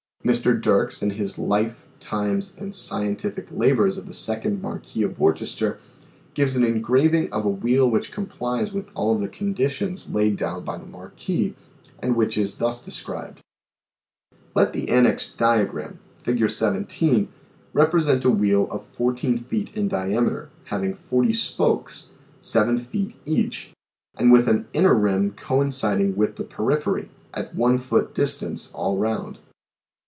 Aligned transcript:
Mr. 0.23 0.53
Dircks 0.61 1.01
in 1.01 1.09
his" 1.09 1.39
Life, 1.39 1.83
Times 1.99 2.53
and 2.55 2.75
Scientific 2.75 3.47
Labours 3.51 3.97
of 3.97 4.05
the 4.05 4.13
Second 4.13 4.61
Marquis 4.61 5.01
of 5.01 5.17
Worcester," 5.19 5.79
gives 6.35 6.55
an 6.55 6.63
engraving 6.63 7.33
of 7.33 7.43
a 7.43 7.49
wheel 7.49 7.89
which 7.89 8.11
complies 8.11 8.71
with 8.71 8.91
all 8.93 9.17
the 9.17 9.27
conditions 9.27 10.13
laid 10.13 10.37
down 10.37 10.63
by 10.63 10.77
the 10.77 10.85
Marquis 10.85 11.55
and 11.97 12.15
which 12.15 12.37
is 12.37 12.57
thus 12.59 12.83
described:" 12.83 13.41
Let 14.55 14.73
the 14.73 14.89
annexed 14.89 15.39
diagram, 15.39 15.97
Fig. 16.19 16.47
17, 16.47 17.27
represent 17.73 18.23
a 18.23 18.29
wheel 18.29 18.67
of 18.69 18.85
14 18.85 19.39
feet 19.45 19.75
in 19.75 19.87
diameter, 19.87 20.49
having 20.65 20.93
40 20.93 21.33
spokes, 21.33 22.09
seven 22.39 22.77
feet 22.77 23.15
each, 23.25 23.73
and 24.15 24.31
with 24.31 24.47
an 24.47 24.67
inner 24.71 24.93
rim 24.93 25.31
coinciding 25.31 26.15
with 26.15 26.35
the 26.35 26.43
periphery, 26.43 27.09
at 27.33 27.55
one 27.55 27.79
foot 27.79 28.13
distance 28.13 28.71
all 28.71 28.97
round. 28.99 29.39